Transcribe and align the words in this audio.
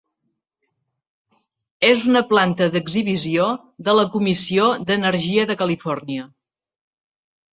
És 1.89 1.99
una 2.13 2.23
planta 2.31 2.69
d'exhibició 2.75 3.49
de 3.89 3.95
la 3.99 4.07
Comissió 4.15 4.65
d'Energia 4.93 5.47
de 5.51 5.59
Califòrnia. 5.63 6.25